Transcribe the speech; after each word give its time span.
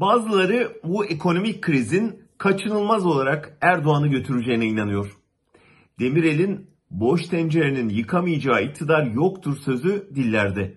Bazıları 0.00 0.80
bu 0.84 1.04
ekonomik 1.04 1.62
krizin 1.62 2.22
kaçınılmaz 2.38 3.06
olarak 3.06 3.58
Erdoğan'ı 3.60 4.08
götüreceğine 4.08 4.66
inanıyor. 4.66 5.16
Demirel'in 5.98 6.70
boş 6.90 7.26
tencerenin 7.26 7.88
yıkamayacağı 7.88 8.62
iktidar 8.62 9.06
yoktur 9.06 9.56
sözü 9.56 10.08
dillerde. 10.14 10.74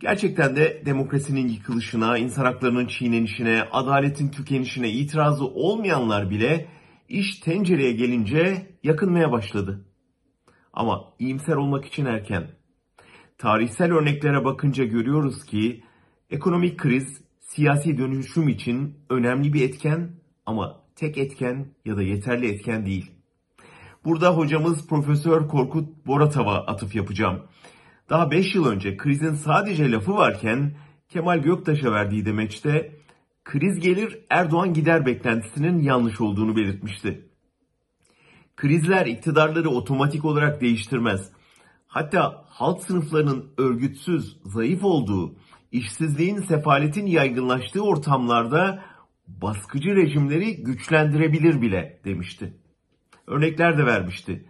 Gerçekten 0.00 0.56
de 0.56 0.82
demokrasinin 0.86 1.48
yıkılışına, 1.48 2.18
insan 2.18 2.44
haklarının 2.44 2.86
çiğnenişine, 2.86 3.62
adaletin 3.72 4.28
tükenişine 4.28 4.90
itirazı 4.90 5.44
olmayanlar 5.44 6.30
bile 6.30 6.68
iş 7.08 7.40
tencereye 7.40 7.92
gelince 7.92 8.66
yakınmaya 8.82 9.32
başladı. 9.32 9.84
Ama 10.72 11.04
iyimser 11.18 11.56
olmak 11.56 11.84
için 11.84 12.06
erken. 12.06 12.50
Tarihsel 13.38 13.92
örneklere 13.92 14.44
bakınca 14.44 14.84
görüyoruz 14.84 15.44
ki 15.44 15.84
ekonomik 16.30 16.78
kriz 16.78 17.27
siyasi 17.48 17.98
dönüşüm 17.98 18.48
için 18.48 18.94
önemli 19.10 19.52
bir 19.52 19.68
etken 19.68 20.10
ama 20.46 20.80
tek 20.96 21.18
etken 21.18 21.66
ya 21.84 21.96
da 21.96 22.02
yeterli 22.02 22.52
etken 22.52 22.86
değil. 22.86 23.10
Burada 24.04 24.36
hocamız 24.36 24.86
Profesör 24.86 25.48
Korkut 25.48 26.06
Boratav'a 26.06 26.66
atıf 26.66 26.94
yapacağım. 26.94 27.42
Daha 28.10 28.30
5 28.30 28.54
yıl 28.54 28.66
önce 28.66 28.96
krizin 28.96 29.34
sadece 29.34 29.90
lafı 29.92 30.12
varken 30.12 30.74
Kemal 31.08 31.38
Göktaş'a 31.38 31.92
verdiği 31.92 32.26
demeçte 32.26 32.92
kriz 33.44 33.80
gelir 33.80 34.18
Erdoğan 34.30 34.74
gider 34.74 35.06
beklentisinin 35.06 35.82
yanlış 35.82 36.20
olduğunu 36.20 36.56
belirtmişti. 36.56 37.28
Krizler 38.56 39.06
iktidarları 39.06 39.68
otomatik 39.68 40.24
olarak 40.24 40.60
değiştirmez. 40.60 41.32
Hatta 41.86 42.44
halk 42.48 42.82
sınıflarının 42.82 43.52
örgütsüz, 43.58 44.36
zayıf 44.44 44.84
olduğu, 44.84 45.34
işsizliğin, 45.72 46.40
sefaletin 46.40 47.06
yaygınlaştığı 47.06 47.84
ortamlarda 47.84 48.84
baskıcı 49.26 49.96
rejimleri 49.96 50.62
güçlendirebilir 50.62 51.62
bile 51.62 52.00
demişti. 52.04 52.54
Örnekler 53.26 53.78
de 53.78 53.86
vermişti. 53.86 54.44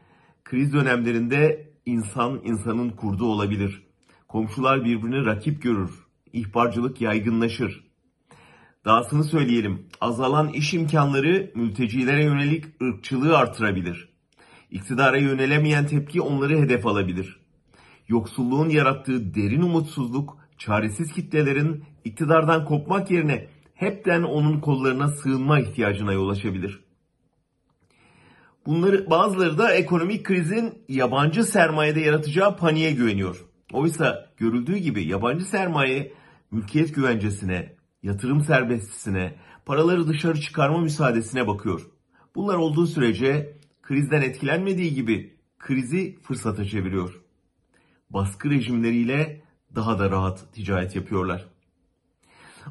Kriz 0.44 0.72
dönemlerinde 0.72 1.70
insan 1.86 2.40
insanın 2.44 2.90
kurdu 2.90 3.26
olabilir. 3.26 3.82
Komşular 4.28 4.84
birbirini 4.84 5.26
rakip 5.26 5.62
görür. 5.62 5.90
İhbarcılık 6.32 7.00
yaygınlaşır. 7.00 7.84
Dahasını 8.84 9.24
söyleyelim, 9.24 9.86
azalan 10.00 10.48
iş 10.48 10.74
imkanları 10.74 11.50
mültecilere 11.54 12.24
yönelik 12.24 12.64
ırkçılığı 12.82 13.38
artırabilir. 13.38 14.08
İktidara 14.70 15.16
yönelemeyen 15.16 15.86
tepki 15.86 16.20
onları 16.20 16.58
hedef 16.58 16.86
alabilir. 16.86 17.40
Yoksulluğun 18.08 18.68
yarattığı 18.68 19.34
derin 19.34 19.62
umutsuzluk, 19.62 20.38
çaresiz 20.58 21.12
kitlelerin 21.12 21.84
iktidardan 22.04 22.64
kopmak 22.64 23.10
yerine 23.10 23.48
hepten 23.74 24.22
onun 24.22 24.60
kollarına 24.60 25.08
sığınma 25.08 25.60
ihtiyacına 25.60 26.12
yol 26.12 26.28
açabilir. 26.28 26.80
Bunları 28.66 29.10
bazıları 29.10 29.58
da 29.58 29.74
ekonomik 29.74 30.24
krizin 30.24 30.74
yabancı 30.88 31.44
sermayede 31.44 32.00
yaratacağı 32.00 32.56
paniğe 32.56 32.92
güveniyor. 32.92 33.44
Oysa 33.72 34.30
görüldüğü 34.36 34.76
gibi 34.76 35.06
yabancı 35.06 35.44
sermaye 35.44 36.12
mülkiyet 36.50 36.94
güvencesine, 36.94 37.76
yatırım 38.02 38.40
serbestisine, 38.40 39.34
paraları 39.66 40.08
dışarı 40.08 40.40
çıkarma 40.40 40.78
müsaadesine 40.78 41.46
bakıyor. 41.46 41.86
Bunlar 42.34 42.54
olduğu 42.54 42.86
sürece 42.86 43.58
krizden 43.82 44.22
etkilenmediği 44.22 44.94
gibi 44.94 45.36
krizi 45.58 46.18
fırsata 46.22 46.64
çeviriyor. 46.64 47.20
Baskı 48.10 48.50
rejimleriyle 48.50 49.42
daha 49.74 49.98
da 49.98 50.10
rahat 50.10 50.52
ticaret 50.52 50.96
yapıyorlar. 50.96 51.48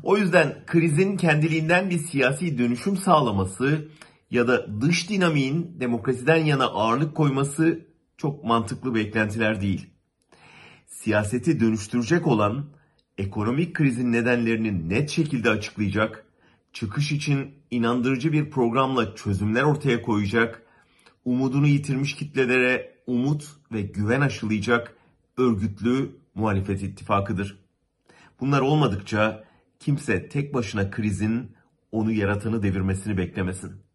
O 0.04 0.18
yüzden 0.18 0.64
krizin 0.66 1.18
kendiliğinden 1.18 1.90
bir 1.90 2.00
siyasi 2.00 2.58
dönüşüm 2.58 2.98
sağlaması 2.98 3.88
ya 4.32 4.48
da 4.48 4.82
dış 4.82 5.10
dinamiğin 5.10 5.76
demokrasiden 5.80 6.38
yana 6.38 6.66
ağırlık 6.66 7.16
koyması 7.16 7.88
çok 8.18 8.44
mantıklı 8.44 8.96
beklentiler 8.96 9.62
değil. 9.62 9.90
Siyaseti 10.88 11.60
dönüştürecek 11.60 12.28
olan 12.28 12.66
ekonomik 13.18 13.76
krizin 13.76 14.12
nedenlerini 14.12 14.90
net 14.90 15.10
şekilde 15.10 15.50
açıklayacak, 15.50 16.26
çıkış 16.74 17.12
için 17.12 17.54
inandırıcı 17.72 18.32
bir 18.32 18.50
programla 18.50 19.16
çözümler 19.16 19.64
ortaya 19.64 20.02
koyacak, 20.02 20.64
umudunu 21.26 21.68
yitirmiş 21.68 22.16
kitlelere 22.16 22.98
umut 23.08 23.44
ve 23.72 23.82
güven 23.82 24.22
aşılayacak 24.22 24.98
örgütlü 25.38 26.12
muhalefet 26.38 26.84
ittifakıdır. 26.84 27.60
Bunlar 28.40 28.62
olmadıkça 28.62 29.44
kimse 29.80 30.30
tek 30.30 30.54
başına 30.54 30.92
krizin 30.92 31.56
onu 31.92 32.12
yaratanı 32.12 32.64
devirmesini 32.64 33.18
beklemesin. 33.18 33.87